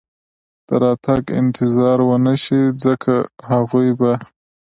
د 0.67 0.69
راتګ 0.83 1.23
انتظار 1.41 1.99
و 2.05 2.09
نه 2.25 2.35
شي، 2.43 2.61
ځکه 2.83 3.13
هغوی 3.49 3.89
به. 3.99 4.13